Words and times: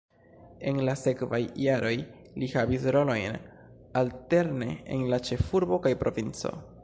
En 0.69 0.77
la 0.87 0.93
sekvaj 1.01 1.39
jaroj 1.65 1.91
li 2.43 2.49
havis 2.55 2.89
rolojn 2.97 3.37
alterne 4.03 4.73
en 4.97 5.07
la 5.15 5.23
ĉefurbo 5.29 5.83
kaj 5.87 5.95
provinco. 6.05 6.57